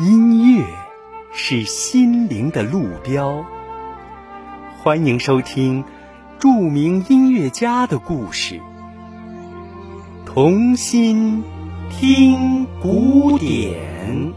[0.00, 0.64] 音乐
[1.32, 3.44] 是心灵的路标。
[4.78, 5.84] 欢迎收听
[6.38, 8.60] 著名音乐家的故事。
[10.24, 11.42] 童心
[11.90, 14.32] 听古典。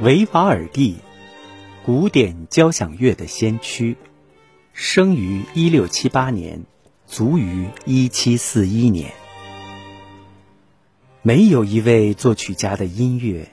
[0.00, 0.94] 维瓦尔第，
[1.84, 3.96] 古典交响乐的先驱，
[4.78, 6.66] 生于一六七八年，
[7.06, 9.14] 卒于一七四一年。
[11.22, 13.50] 没有一位作曲家的音乐，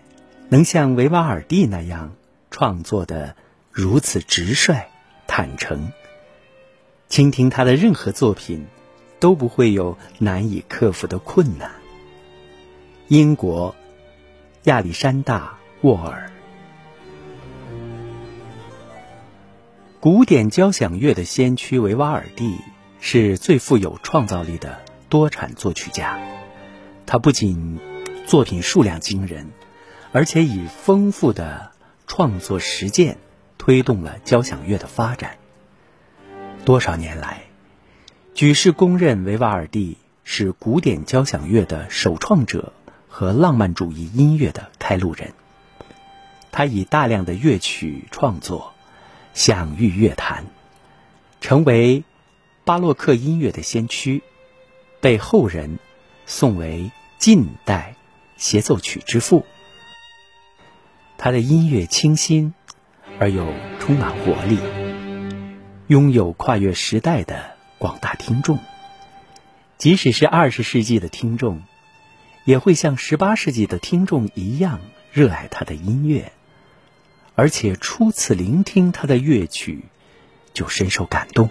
[0.50, 2.14] 能像维瓦尔第那样
[2.52, 3.38] 创作的
[3.72, 4.90] 如此直率、
[5.26, 5.94] 坦诚。
[7.08, 8.66] 倾听他的任何作品，
[9.22, 11.72] 都不会有难以克服的困难。
[13.08, 13.74] 英国，
[14.64, 16.33] 亚历山大·沃尔。
[20.04, 22.60] 古典交响乐的先驱维瓦尔第
[23.00, 26.20] 是最富有创造力的多产作曲家。
[27.06, 27.80] 他不仅
[28.28, 29.52] 作品数量惊人，
[30.12, 31.72] 而且以丰富的
[32.06, 33.18] 创作实践
[33.58, 35.38] 推动了交响乐的发展。
[36.66, 37.44] 多少年来，
[38.34, 42.74] 举世公认维瓦尔第是古典交响乐的首创者
[43.08, 45.32] 和浪漫主义音乐的开路人。
[46.52, 48.73] 他以大量的乐曲创作。
[49.34, 50.46] 享誉乐坛，
[51.42, 52.04] 成为
[52.66, 54.22] 巴洛克音乐的先驱，
[55.02, 55.80] 被后人
[56.26, 57.96] 颂为近代
[58.38, 59.46] 协奏曲之父。
[61.18, 62.54] 他的音乐清新
[63.20, 64.60] 而又充满活力，
[65.88, 68.60] 拥有跨越时代的广大听众。
[69.78, 71.64] 即使是二十世纪的听众，
[72.46, 74.80] 也会像十八世纪的听众一样
[75.12, 76.32] 热爱他的音乐。
[77.36, 79.86] 而且初次聆听他的乐曲，
[80.54, 81.50] 就深受感动，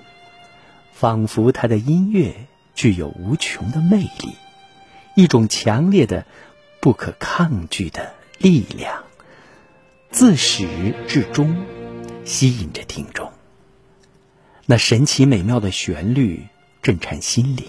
[0.92, 4.36] 仿佛他的音乐具有无穷的魅力，
[5.16, 6.24] 一种强烈的、
[6.80, 9.02] 不可抗拒的力量，
[10.10, 11.64] 自始至终
[12.24, 13.32] 吸引着听众。
[14.66, 16.46] 那神奇美妙的旋律
[16.80, 17.66] 震颤心灵，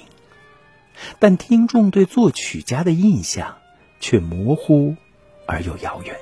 [1.18, 3.58] 但听众对作曲家的印象
[4.00, 4.96] 却模糊
[5.48, 6.16] 而又遥远，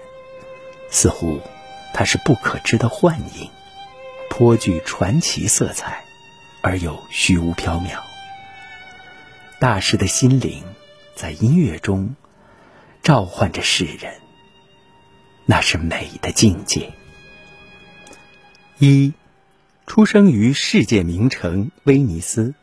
[0.89, 1.41] 似乎。
[1.93, 3.49] 它是不可知的幻影，
[4.29, 6.03] 颇具传奇色彩，
[6.61, 7.99] 而又虚无缥缈。
[9.59, 10.63] 大师的心灵
[11.15, 12.15] 在音乐中
[13.03, 14.13] 召唤着世人，
[15.45, 16.91] 那是美的境界。
[18.79, 19.13] 一，
[19.85, 22.55] 出生于世界名城威尼斯。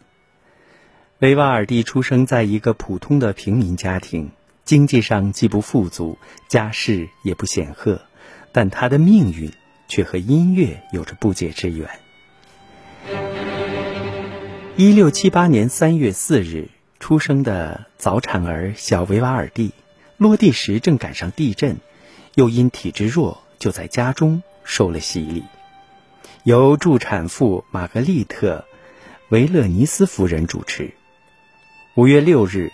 [1.20, 4.30] 维瓦尔第出生在一个普通的平民家庭，
[4.64, 6.18] 经济上既不富足，
[6.48, 8.00] 家世也不显赫。
[8.52, 9.52] 但他的命运
[9.88, 11.88] 却和音乐有着不解之缘。
[14.76, 16.68] 一六七八年三月四日
[17.00, 19.72] 出生的早产儿小维瓦尔第，
[20.16, 21.78] 落地时正赶上地震，
[22.34, 25.44] 又因体质弱，就在家中受了洗礼。
[26.44, 28.64] 由助产妇玛格丽特·
[29.30, 30.92] 维勒尼斯夫人主持。
[31.94, 32.72] 五月六日，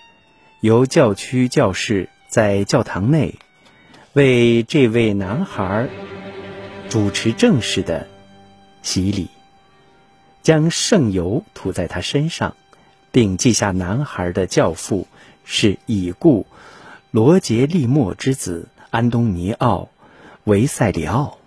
[0.61, 3.35] 由教区教士在教堂内。
[4.15, 5.89] 为这位男孩
[6.89, 8.07] 主持正式的
[8.81, 9.29] 洗礼，
[10.41, 12.55] 将圣油涂在他身上，
[13.11, 15.09] 并记下男孩的教父
[15.43, 16.47] 是已故
[17.11, 19.89] 罗杰利莫之子安东尼奥
[20.45, 21.39] 维塞里奥。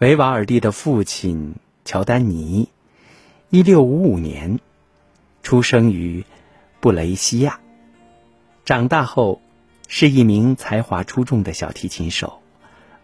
[0.00, 1.54] 维瓦尔第的父亲
[1.86, 2.68] 乔丹尼，
[3.48, 4.60] 一六五五年
[5.42, 6.26] 出生于
[6.80, 7.58] 布雷西亚，
[8.66, 9.40] 长大后。
[9.90, 12.42] 是一名才华出众的小提琴手，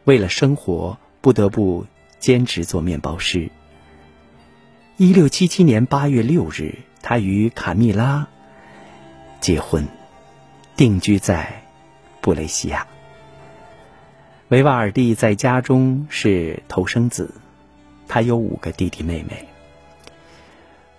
[0.04, 1.86] 为了生活不得不
[2.18, 3.50] 兼职做面包师。
[4.98, 8.28] 一六七七年八月六日，他与卡蜜拉
[9.40, 9.88] 结婚，
[10.76, 11.64] 定居在
[12.20, 12.86] 布雷西亚。
[14.48, 17.34] 维瓦尔第在家中是头生子，
[18.06, 19.48] 他有五个弟弟妹妹。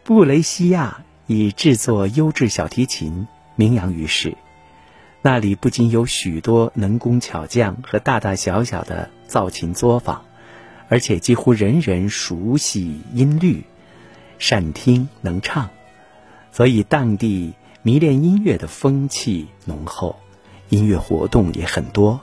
[0.03, 4.35] 布雷西亚以制作优质小提琴名扬于世。
[5.27, 10.23] 那里不仅有许多能工巧匠和大大小小的造琴作坊，
[10.87, 13.63] 而且几乎人人熟悉音律，
[14.37, 15.69] 善听能唱，
[16.51, 20.17] 所以当地迷恋音乐的风气浓厚，
[20.69, 22.21] 音乐活动也很多。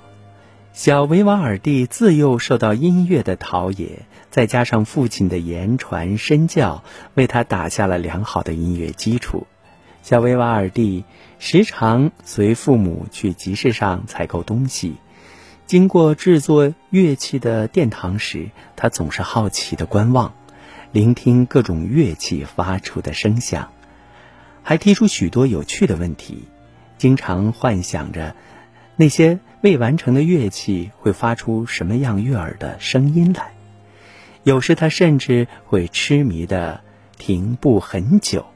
[0.73, 6.85] 小维瓦尔第自幼受到音乐的陶冶，再加上父亲的言传身教，
[7.15, 9.49] 为他打下了良好的音乐基础。
[10.03, 11.05] 小维瓦尔第
[11.39, 14.97] 时常随父母去集市上采购东西，
[15.65, 20.35] 经过制作乐器的殿堂时，他总是好奇的观望，
[20.91, 23.71] 聆听各种乐器发出的声响，
[24.65, 26.49] 还提出许多有趣的问题，
[26.99, 28.35] 经常幻想着
[28.97, 33.53] 那些未完成的乐器会发出什么样悦耳的声音来。
[34.43, 36.83] 有时他甚至会痴迷的
[37.17, 38.47] 停步很久，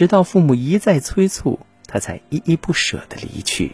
[0.00, 3.72] 直到父母一再催促，他才依依不舍的离去。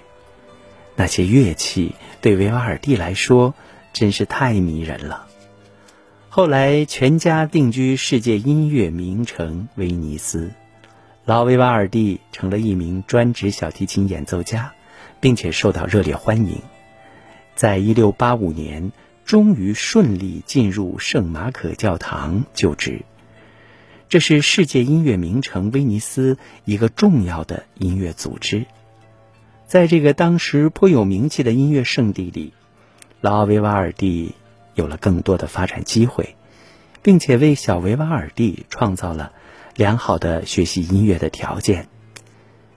[0.97, 3.55] 那些乐器对维瓦尔第来说
[3.93, 5.29] 真是太迷人了。
[6.29, 10.51] 后来，全家定居世界音乐名城威尼斯，
[11.25, 14.73] 老维瓦尔第成了一名专职小提琴演奏家，
[15.21, 16.61] 并且受到热烈欢迎。
[17.55, 18.91] 在一六八五年，
[19.25, 23.05] 终于顺利进入圣马可教堂就职。
[24.09, 28.67] 这是世界音乐名城威尼斯一个重要的音乐组织。
[29.67, 32.53] 在这个当时颇有名气的音乐圣地里，
[33.21, 34.35] 老维瓦尔第。
[34.77, 36.37] 有了更多的发展机会，
[37.03, 39.33] 并且为小维瓦尔第创造了
[39.75, 41.89] 良好的学习音乐的条件。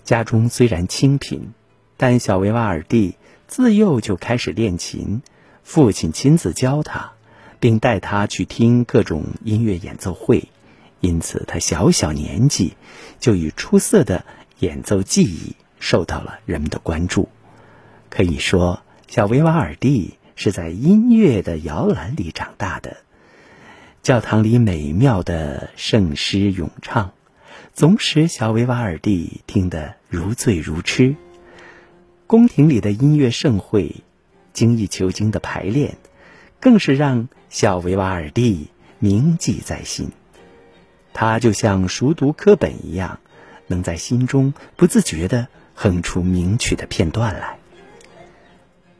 [0.05, 1.51] 家中虽然清贫，
[1.97, 3.15] 但小维瓦尔第
[3.47, 5.21] 自幼就开始练琴，
[5.61, 7.11] 父亲亲自教他，
[7.59, 10.47] 并带他去听各种音乐演奏会，
[11.01, 12.75] 因此他小小年纪
[13.19, 14.25] 就以出色的
[14.59, 17.29] 演奏技艺受到了人们的关注。
[18.09, 20.15] 可以说，小维瓦尔第。
[20.41, 22.95] 是在音乐的摇篮里长大的，
[24.01, 27.11] 教堂里美妙的圣诗咏唱，
[27.73, 31.17] 总使小维瓦尔第听得如醉如痴。
[32.25, 33.97] 宫廷里的音乐盛会，
[34.53, 35.97] 精益求精的排练，
[36.61, 38.69] 更是让小维瓦尔第
[38.99, 40.09] 铭记在心。
[41.19, 43.19] 他就像熟读课本一样，
[43.67, 47.59] 能在心中不自觉地哼出名曲的片段来。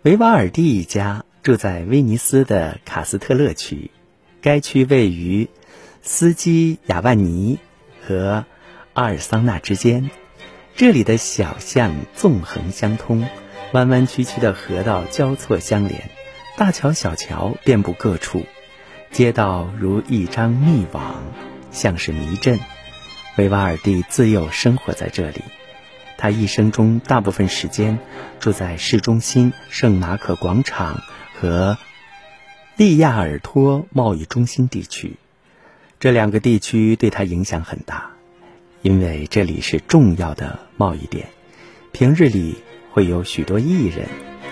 [0.01, 1.24] 维瓦尔第一家。
[1.44, 3.92] 住在威尼斯的卡斯特勒区，
[4.42, 5.48] 该区位于
[6.01, 7.57] 斯基亚万尼
[8.06, 8.44] 和
[8.92, 10.10] 阿尔桑纳之间。
[10.75, 13.25] 这里的小巷纵横相通，
[13.72, 16.10] 弯弯曲曲的河道交错相连，
[16.57, 18.44] 大桥小桥遍布各处，
[19.10, 21.24] 街道如一张密网，
[21.71, 22.60] 像是迷阵。
[23.38, 25.42] 维瓦尔第自幼生活在这里，
[26.18, 28.00] 他一生中大部分时间
[28.39, 31.01] 住在市中心圣马可广场。
[31.42, 31.77] 和
[32.75, 35.16] 利亚尔托贸易中心地区，
[36.01, 38.12] 这两个地区对他影响很大，
[38.81, 41.30] 因为这里是重要的贸易点。
[41.94, 42.57] 平日里
[42.92, 44.10] 会有许多艺人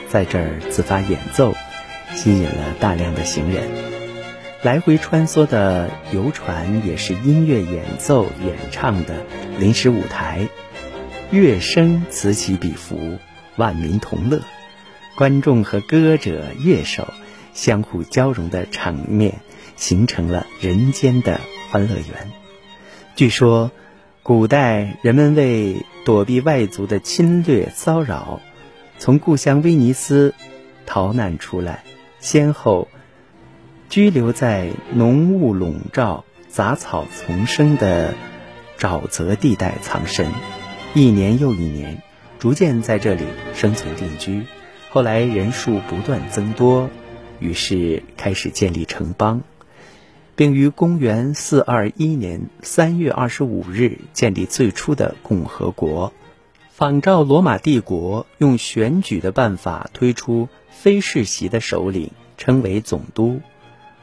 [0.08, 1.54] 在这儿自发演奏，
[2.16, 4.06] 吸引了大量的行人。
[4.68, 9.16] 来回穿梭的游船也是音乐演奏演唱的
[9.58, 10.50] 临时舞台，
[11.31, 13.18] 乐声此起彼伏，
[13.56, 14.42] 万民同乐。
[15.16, 17.14] 观众和歌者、乐手
[17.54, 19.36] 相互交融的场面，
[19.78, 21.40] 形成了人间的
[21.70, 22.30] 欢乐园。
[23.16, 23.72] 据说，
[24.22, 28.42] 古代人们为躲避外族的侵略骚扰，
[29.00, 30.34] 从故乡威尼斯
[30.86, 31.86] 逃难出来，
[32.20, 32.90] 先后
[33.89, 38.13] 居留在浓雾笼罩、杂草丛生的
[38.78, 40.30] 沼泽地带藏身，
[40.94, 42.01] 一年又一年，
[42.38, 43.24] 逐渐在这里
[43.54, 44.44] 生存定居。
[44.89, 46.89] 后来人数不断增多，
[47.39, 49.42] 于是开始建立城邦，
[50.36, 56.12] 并于公元四二一年三月二十五日建立最初的共和国，
[56.72, 63.41] 仿照罗马帝国，用选举的办法推出非世袭的首领，称为总督，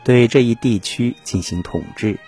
[0.04, 2.18] 对这一地区进行统治。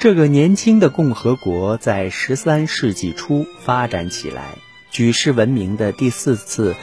[0.00, 4.56] 这个年轻的共和国在十三世纪初发展起来，
[4.90, 6.74] 举世闻名的第四次。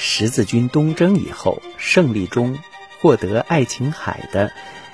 [0.00, 2.56] 十字军东征以后，胜利中
[3.00, 4.52] 获得爱琴海的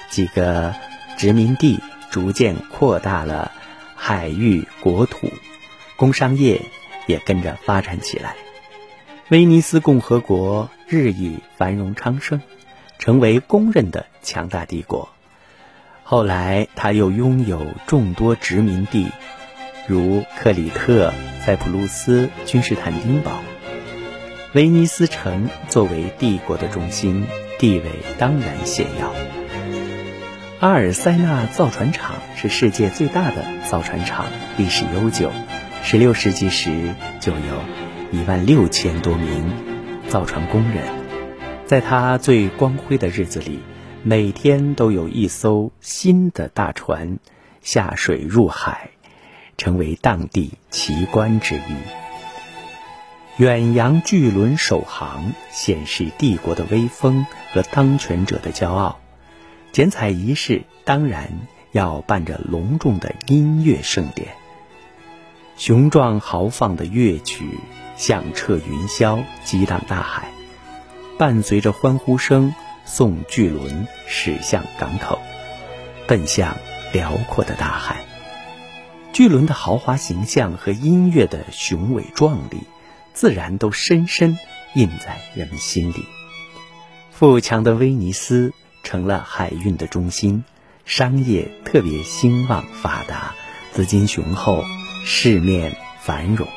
[0.08, 0.74] 几个
[1.18, 1.78] 殖民地，
[2.10, 3.52] 逐渐扩大了
[3.94, 5.30] 海域国土，
[5.96, 6.62] 工商业
[7.06, 8.34] 也跟着发展起来。
[9.28, 12.40] 威尼斯共和国日益繁荣昌盛，
[12.98, 15.10] 成为公认的强大帝国。
[16.02, 19.06] 后来，他又拥有众多殖民地，
[19.86, 23.30] 如克里特、塞浦路斯、君士坦丁堡。
[24.52, 27.26] 威尼斯城作为帝国的中心，
[27.58, 29.12] 地位当然显要。
[30.60, 34.26] 阿尔塞纳造船厂是世界最大的造船厂，
[34.56, 35.30] 历史悠久。
[35.82, 37.38] 十六世纪时就有
[38.12, 39.52] 一万六千多名
[40.08, 40.84] 造船工人。
[41.66, 43.60] 在他最光辉的日子里，
[44.06, 47.18] 每天都有一艘新的大船
[47.62, 48.90] 下水入海，
[49.56, 51.62] 成为当地奇观之一。
[53.38, 59.00] 远洋巨轮首航，显示帝国的威风和当权者的骄傲。
[59.72, 61.30] 剪彩仪式当然
[61.72, 64.34] 要伴着隆重的音乐盛典。
[65.56, 67.58] 雄壮豪放的乐曲
[67.96, 70.28] 响彻云霄，激荡大海，
[71.16, 72.54] 伴随着欢呼声，
[72.84, 75.20] 送巨轮驶向港口，
[76.06, 76.56] 奔向
[76.92, 78.04] 辽阔的大海。
[79.12, 82.58] 巨轮的豪华形象和音乐的雄伟壮丽，
[83.12, 84.38] 自然都深深
[84.74, 86.04] 印在人们心里。
[87.12, 90.44] 富强的威尼斯成了海运的中心，
[90.84, 93.34] 商业特别兴旺发达，
[93.72, 94.64] 资金雄厚，
[95.04, 96.48] 市面繁荣。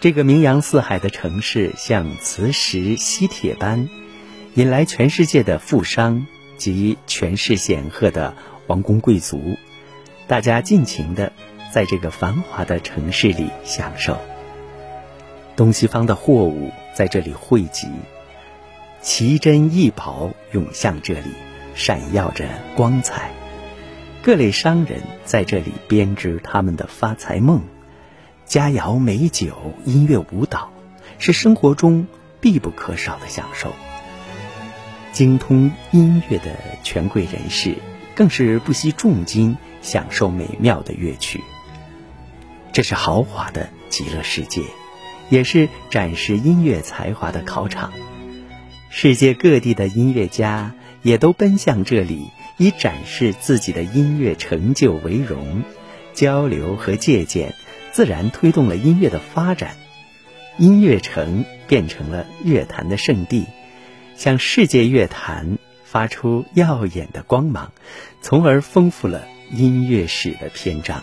[0.00, 3.88] 这个名扬四海的城市，像磁石吸铁般，
[4.54, 6.26] 引来全世界的富商
[6.58, 8.34] 及权势显赫的
[8.66, 9.56] 王公贵族。
[10.26, 11.32] 大家尽情的
[11.72, 14.18] 在这个繁华的城市里享受。
[15.56, 17.88] 东西方的货物在这里汇集，
[19.00, 21.30] 奇珍异宝涌向这里，
[21.74, 23.30] 闪耀着光彩。
[24.22, 27.62] 各类商人在这里编织他们的发财梦。
[28.44, 30.70] 佳肴美酒、音乐舞蹈，
[31.18, 32.06] 是生活中
[32.38, 33.72] 必不可少的享受。
[35.12, 37.76] 精通音乐的权贵人士，
[38.14, 39.56] 更是不惜重金。
[39.84, 41.40] 享受美妙的乐曲，
[42.72, 44.62] 这是豪华的极乐世界，
[45.28, 47.92] 也是展示音乐才华的考场。
[48.90, 52.28] 世界各地的音乐家也都奔向这里，
[52.58, 55.64] 以展示自己的音乐成就为荣。
[56.14, 57.52] 交流和借鉴，
[57.90, 59.74] 自然推动了音乐的发展。
[60.58, 63.46] 音乐城变成了乐坛的圣地，
[64.16, 67.72] 向世界乐坛发出耀眼的光芒，
[68.20, 69.26] 从而丰富了。
[69.54, 71.02] 音乐史的篇章。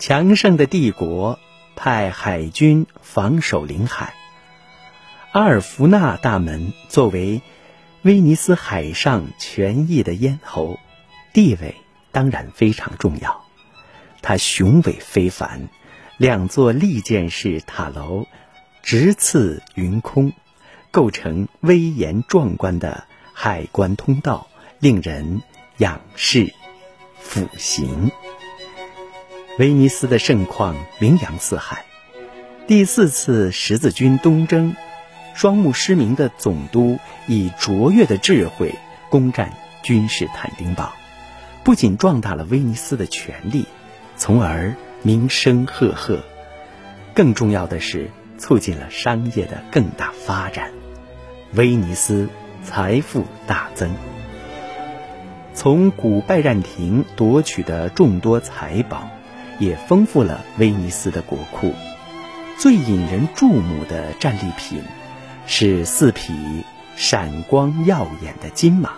[0.00, 1.38] 强盛的帝国
[1.76, 4.14] 派海军防守领海。
[5.30, 7.40] 阿尔弗纳大门作为
[8.02, 10.80] 威尼斯海上权益的咽喉，
[11.32, 11.76] 地位
[12.10, 13.44] 当然非常重要。
[14.22, 15.68] 它雄伟非凡，
[16.16, 18.26] 两座利剑式塔楼
[18.82, 20.32] 直刺云空，
[20.90, 25.42] 构成威严壮观的海关通道，令人。
[25.78, 26.54] 仰视，
[27.20, 28.10] 俯行。
[29.58, 31.84] 威尼斯的盛况名扬四海。
[32.66, 34.74] 第四次十字军东征，
[35.34, 38.74] 双目失明的总督以卓越的智慧
[39.10, 39.52] 攻占
[39.82, 40.94] 君士坦丁堡，
[41.62, 43.66] 不仅壮大了威尼斯的权力，
[44.16, 46.24] 从而名声赫赫，
[47.12, 50.72] 更重要的是促进了商业的更大发展，
[51.54, 52.28] 威尼斯
[52.64, 53.94] 财富大增。
[55.54, 59.08] 从古拜占庭夺取的众多财宝，
[59.58, 61.72] 也丰富了威尼斯的国库。
[62.58, 64.82] 最引人注目的战利品，
[65.46, 66.64] 是四匹
[66.96, 68.94] 闪光耀眼的金马，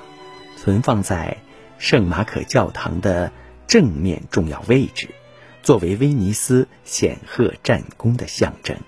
[0.56, 1.36] 存放在
[1.78, 3.30] 圣马可教堂的
[3.66, 5.10] 正面重要位置，
[5.62, 8.78] 作为威尼斯显赫战功的象征，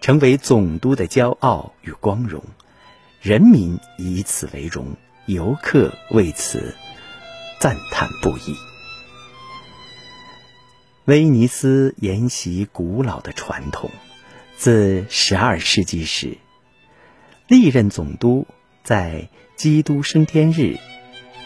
[0.00, 2.42] 成为总督的骄傲与光荣。
[3.20, 4.96] 人民以此为荣，
[5.26, 6.74] 游客为此。
[7.60, 8.54] 赞叹不已。
[11.06, 13.90] 威尼斯沿袭古老的传统，
[14.56, 16.38] 自十二世纪时，
[17.48, 18.46] 历任总督
[18.84, 20.78] 在基督升天日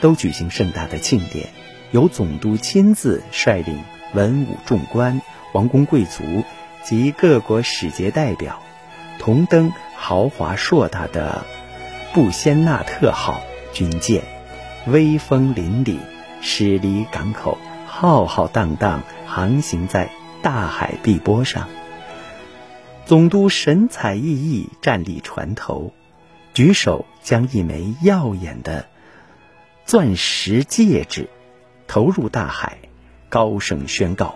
[0.03, 1.49] 都举行盛大的庆典，
[1.93, 5.23] 由总督亲自率领文武众官、
[5.55, 6.45] 王公贵族
[6.85, 8.63] 及各国使节代表，
[9.19, 11.47] 同登豪华硕大的
[12.13, 13.41] 布仙纳特号
[13.73, 14.23] 军舰。
[14.87, 15.97] 威风凛凛，
[16.43, 20.11] 驶离港口，浩浩荡荡航行在
[20.43, 21.69] 大海碧波上。
[23.07, 25.95] 总督神采奕奕站立船头，
[26.53, 28.87] 举手将一枚耀眼的
[29.87, 31.31] 钻石戒指
[31.87, 32.77] 投入大海，
[33.31, 34.35] 高声宣告：“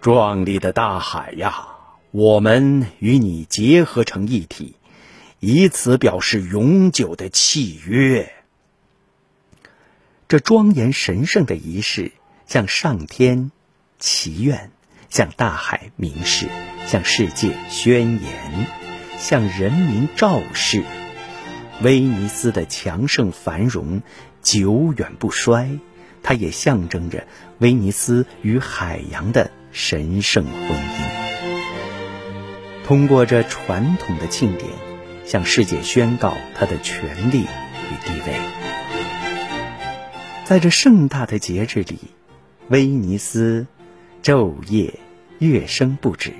[0.00, 1.66] 壮丽的大海呀，
[2.12, 4.76] 我们与你结合成一体，
[5.40, 8.32] 以此表示永久的契约。”
[10.28, 12.12] 这庄严神圣的仪式，
[12.46, 13.50] 向上天
[13.98, 14.70] 祈愿，
[15.08, 16.48] 向大海明示，
[16.86, 18.66] 向世界宣言，
[19.18, 20.84] 向人民昭示，
[21.82, 24.02] 威尼斯的强盛繁荣
[24.42, 25.78] 久远不衰。
[26.22, 27.26] 它也象征着
[27.58, 31.18] 威尼斯与海洋的神圣婚姻。
[32.84, 34.68] 通过这传统的庆典，
[35.28, 38.40] 向世界宣告他的权利与地位。
[40.46, 41.98] 在这盛大的节日里，
[42.68, 43.66] 威尼斯
[44.22, 44.94] 昼夜
[45.38, 46.32] 乐声不止，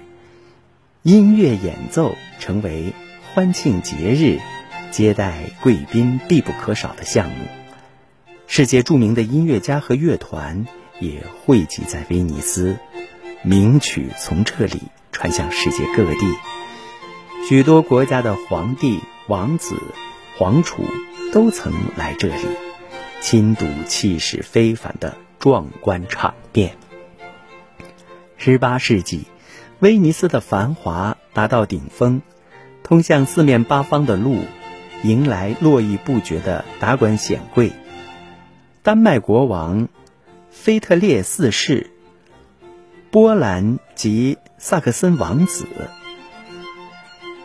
[1.03, 2.95] 音乐演奏成为
[3.35, 4.39] 欢庆节日、
[4.91, 7.45] 接待贵宾必不可少的项目。
[8.47, 10.67] 世界著名的音乐家和乐团
[10.99, 12.79] 也汇集在威尼斯，
[13.43, 16.27] 名曲从这里传向世界各地。
[17.47, 19.75] 许多国家的皇帝、王子、
[20.37, 20.85] 皇储
[21.33, 22.47] 都曾来这里，
[23.23, 26.77] 亲睹气势非凡的壮观场面。
[28.37, 29.25] 十八世纪，
[29.79, 32.21] 威尼斯的繁华达到顶峰，
[32.83, 34.45] 通向四面八方的路，
[35.03, 37.73] 迎来络绎不绝的达官显贵。
[38.83, 39.89] 丹麦国王
[40.51, 41.91] 腓特烈四世、
[43.11, 45.67] 波兰及萨克森王子。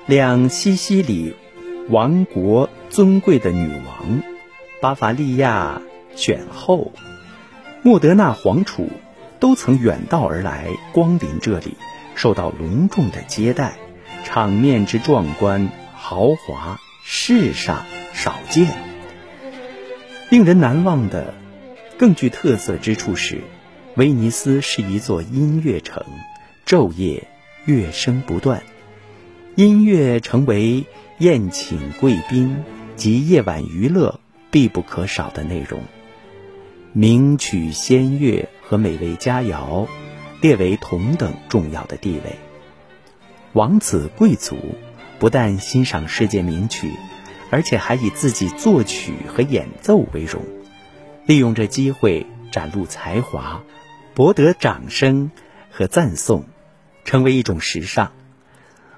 [0.06, 1.34] 两西西里
[1.88, 4.22] 王国尊贵的女王
[4.82, 5.82] 巴伐利亚
[6.14, 6.92] 选后
[7.84, 8.90] 莫德纳皇储
[9.40, 11.78] 都曾远道而来，光临这里，
[12.16, 13.78] 受到隆重的接待，
[14.26, 18.68] 场面之壮观豪华，世上少见。
[20.30, 21.34] 令人难忘的、
[21.98, 23.42] 更具特色之处是，
[23.96, 26.04] 威尼斯是一座音乐城，
[26.66, 27.28] 昼夜
[27.66, 28.64] 乐声不断。
[29.56, 30.84] 音乐成为
[31.20, 32.64] 宴请贵宾
[32.96, 34.20] 及夜晚娱乐
[34.50, 35.84] 必不可少的内容，
[36.92, 39.88] 名曲仙乐和美味佳肴
[40.42, 42.36] 列为同等重要的地位。
[43.52, 44.58] 王子贵族
[45.20, 46.92] 不但欣赏世界名曲，
[47.52, 50.42] 而且还以自己作曲和演奏为荣，
[51.28, 53.62] 利用这机会展露才华，
[54.16, 55.30] 博得掌声
[55.70, 56.46] 和赞颂，
[57.06, 58.14] 成为一种时尚。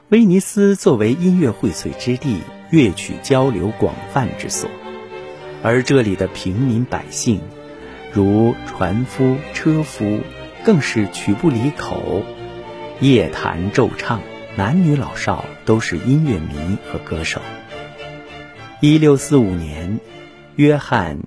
[0.09, 2.37] 威尼斯作为音乐荟萃之地、
[2.69, 4.69] 乐曲交流广泛之所，
[5.63, 7.41] 而这里的平民百姓，
[8.13, 10.19] 如船夫、车夫，
[10.63, 12.21] 更是曲不离口，
[12.99, 14.21] 夜弹昼唱，
[14.55, 17.41] 男女老少都是音乐迷和歌手。
[18.81, 19.99] 一六四五年，
[20.55, 21.17] 约翰·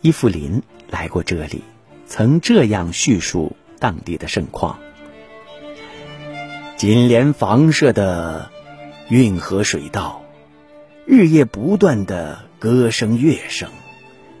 [0.00, 1.62] 伊夫林来过这里，
[2.06, 4.78] 曾这样叙述当地的盛况。
[6.76, 8.50] 紧连房舍的
[9.08, 10.24] 运河水道，
[11.06, 13.70] 日夜不断的歌声乐声，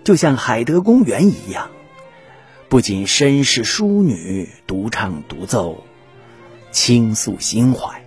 [0.02, 1.70] 就像海德公园一样。
[2.68, 5.84] 不仅绅士淑女独唱独奏，
[6.72, 8.00] 倾诉心怀；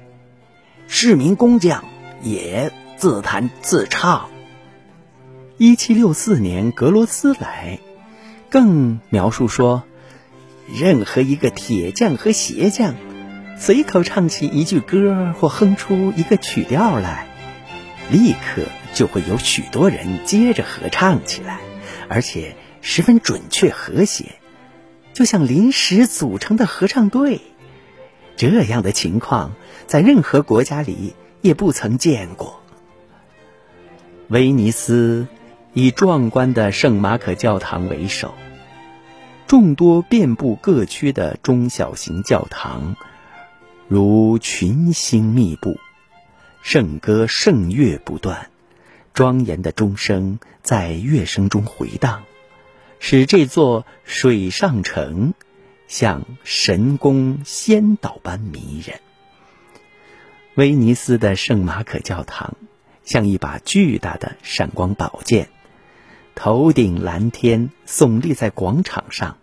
[0.87, 1.85] 市民工匠
[2.21, 4.29] 也自弹自唱。
[5.57, 7.79] 一七六四年，格罗斯来，
[8.49, 9.83] 更描述说，
[10.67, 12.95] 任何一个铁匠和鞋匠。
[13.59, 17.27] 随口唱起一句歌或哼出一个曲调来，
[18.11, 18.61] 立刻
[18.93, 21.59] 就会有许多人接着合唱起来，
[22.07, 24.35] 而且十分准确和谐，
[25.13, 27.41] 就像临时组成的合唱队。
[28.35, 29.53] 这样的情况
[29.87, 32.61] 在任何国家里也不曾见过。
[34.27, 35.27] 威尼斯
[35.73, 38.35] 以壮观的圣马可教堂为首，
[39.47, 42.95] 众多遍布各区的中小型教堂。
[43.89, 45.79] 如群星密布，
[46.61, 48.49] 圣歌圣乐不断，
[49.13, 52.23] 庄严的钟声在乐声中回荡，
[52.99, 55.33] 使这座水上城
[55.87, 58.99] 像神宫仙岛般迷人。
[60.55, 62.57] 威尼斯的圣马可教堂
[63.05, 65.47] 像一把巨大的闪光宝剑，
[66.35, 69.37] 头顶蓝天，耸立在广场上，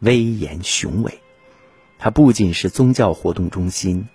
[0.00, 1.21] 威严雄伟。
[2.04, 4.08] 它不仅是宗教活动中心，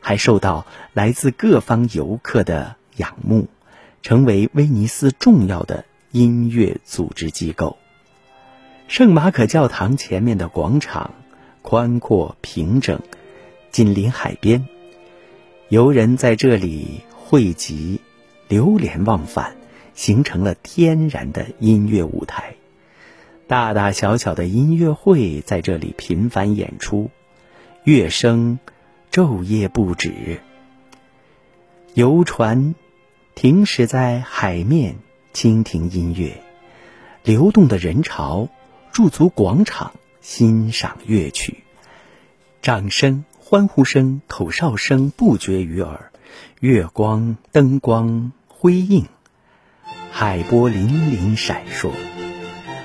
[0.00, 3.46] 还受到来自各方游客的仰慕，
[4.02, 7.78] 成为威尼斯重要的音乐组织机构。
[8.88, 11.14] 圣马可教堂前面的广场
[11.62, 12.98] 宽阔平整，
[13.70, 14.66] 紧邻海边，
[15.68, 18.00] 游人在这里汇集，
[18.48, 19.54] 流连忘返，
[19.94, 22.56] 形成了天然的音乐舞台。
[23.46, 27.12] 大大小小的音乐会在这里频繁演出。
[27.84, 28.58] 乐声
[29.10, 30.40] 昼夜不止，
[31.94, 32.74] 游船
[33.34, 34.96] 停驶在海面，
[35.32, 36.32] 倾听音乐；
[37.22, 38.48] 流动的人潮
[38.92, 41.64] 驻足广场，欣赏乐曲。
[42.60, 46.10] 掌声、欢呼声、口哨声不绝于耳，
[46.60, 49.06] 月光、灯光辉映，
[50.10, 51.90] 海波粼粼闪烁，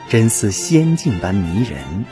[0.07, 2.05] 真似仙境般迷人。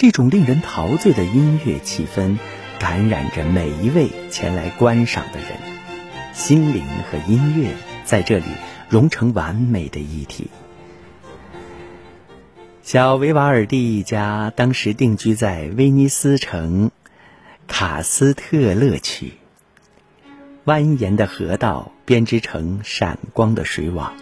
[0.00, 2.38] 这种令人陶醉的音乐气氛，
[2.78, 5.48] 感染着每一位前来观赏的人，
[6.32, 7.74] 心灵和音乐
[8.06, 8.46] 在这里
[8.88, 10.48] 融成完美的一体。
[12.82, 16.92] 小维瓦尔第一家当时定居在威尼斯城
[17.66, 19.34] 卡斯特勒区，
[20.64, 24.14] 蜿蜒的河道编织成闪光的水网。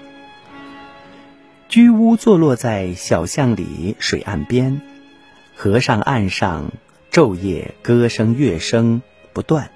[1.68, 4.80] 居屋坐落在小巷里水岸边，
[5.60, 6.70] 河上岸上
[7.10, 9.72] 昼夜歌声乐声不断。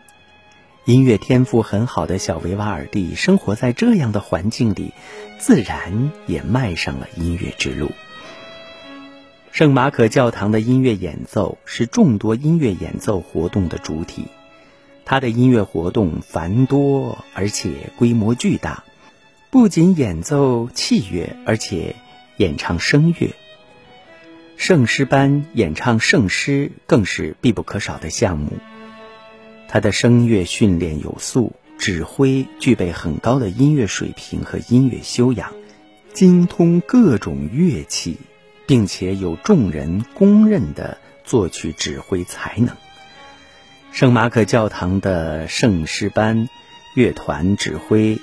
[0.85, 4.93] 音乐天赋很好的小维瓦尔第生活在这样的环境里，
[5.39, 7.91] 自然也迈上了音乐之路。
[9.51, 14.27] 圣马可教堂的音乐演奏是众多音乐演奏活动的主体，
[15.05, 18.85] 它的音乐活动繁多而且规模巨大，
[19.51, 21.97] 不仅演奏器乐，而且
[22.37, 23.35] 演唱声乐。
[24.57, 28.59] 圣诗班演唱圣诗更是必不可少的项目。
[29.69, 35.53] 他的声乐训练有素，指挥具备很高的音乐水平和音乐修养，
[36.13, 38.19] 精通各种乐器，
[38.67, 42.77] 并且有众人公认的作曲指挥才能。
[43.91, 46.49] 圣马可教堂的圣诗班
[46.95, 48.19] 乐团指挥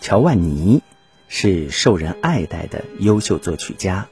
[0.00, 0.82] 乔万尼
[1.28, 4.08] 是受人爱戴的优秀作曲家，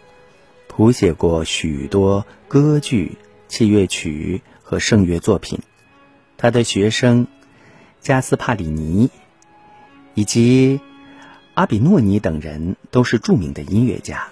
[0.75, 5.59] 谱写过许多歌剧、器乐曲和圣乐作品。
[6.39, 7.27] 他的学生
[8.01, 9.11] 加斯帕里尼
[10.15, 10.81] 以及
[11.53, 14.29] 阿比诺尼等人都是著名的音乐家。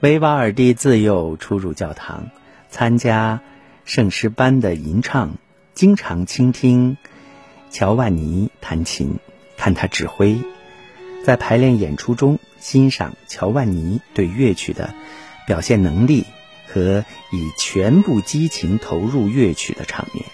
[0.00, 2.28] 维瓦尔第自幼出入教堂，
[2.68, 3.40] 参加
[3.86, 5.38] 圣诗班的吟唱，
[5.72, 6.98] 经常倾听
[7.70, 9.16] 乔万尼弹琴，
[9.56, 10.38] 看他指挥，
[11.24, 14.92] 在排练演出中欣赏乔万尼对乐曲的
[15.46, 16.24] 表现能力
[16.66, 20.24] 和以全部激情投入乐曲的场面。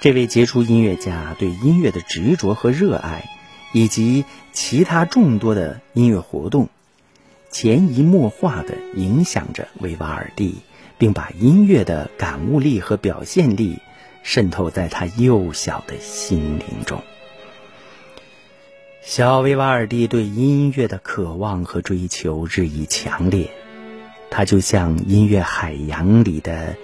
[0.00, 3.28] 这位杰出音乐家对音乐的执着和热爱，
[3.72, 6.68] 以及其他众多的音乐活动，
[7.50, 10.56] 潜移默化地影响着维瓦尔第，
[10.98, 13.78] 并把音乐的感悟力和表现力
[14.24, 17.00] 渗透在他幼小的心灵中。
[19.04, 23.52] 小维瓦尔第对音乐的渴望和追求日益强烈，
[24.32, 26.76] 他就像音乐海洋里的。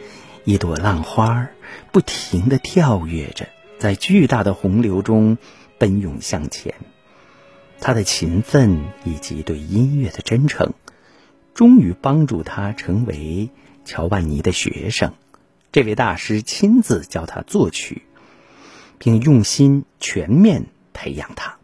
[0.44, 1.50] 一朵浪花
[1.92, 3.46] 不停地跳跃着，
[3.78, 5.36] 在巨大的洪流中
[5.76, 6.74] 奔涌向前。
[7.82, 10.72] 他的勤奋以及对音乐的真诚，
[11.52, 13.50] 终于帮助他成为
[13.84, 15.12] 乔万尼的学生。
[15.70, 18.04] 这位大师亲自教他作曲，
[18.96, 21.58] 并用心全面培养他。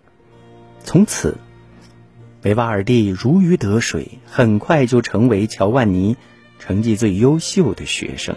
[0.85, 1.39] 从此，
[2.45, 6.15] 维瓦尔第如鱼得水，很快就成为乔万尼
[6.59, 8.37] 成绩最优秀的学生。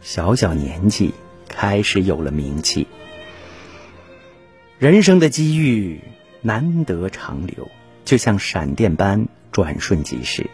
[0.00, 1.12] 小小年纪，
[1.46, 2.86] 开始有了名气。
[4.78, 6.00] 人生的机遇
[6.40, 7.68] 难得长留，
[8.06, 10.48] 就像闪电般转瞬即逝。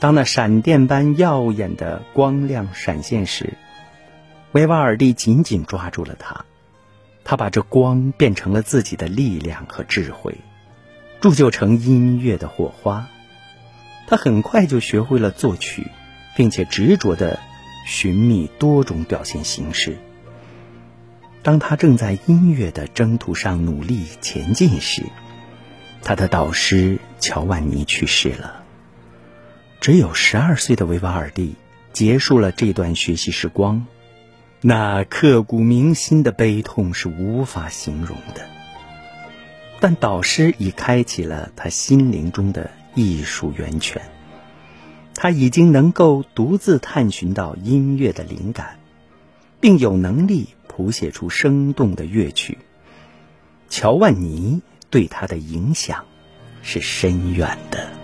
[0.00, 3.54] 当那闪电般耀眼的光亮闪现时，
[4.50, 6.44] 维瓦尔第紧紧抓住了它。
[7.22, 10.36] 他把这光变成了自己的力量和智慧，
[11.20, 13.08] 铸就成音乐的火花。
[14.06, 15.86] 他很快就学会了作曲，
[16.36, 17.38] 并且执着的。
[17.88, 19.96] 寻觅多种表现形式。
[21.44, 25.04] 当他正在音乐的征途上努力前进时，
[26.02, 28.64] 他的导师乔万尼去世了。
[29.80, 31.54] 只有十二岁的维瓦尔第
[31.92, 33.86] 结束了这段学习时光，
[34.60, 38.55] 那刻骨铭心的悲痛是无法形容的。
[39.86, 44.02] 但导师已开启了他心灵中的艺术源泉。
[45.14, 48.80] 他已经能够独自探寻到音乐的灵感，
[49.60, 52.58] 并有能力谱写出生动的乐曲。
[53.68, 56.04] 乔万尼对他的影响
[56.62, 57.95] 是深远的。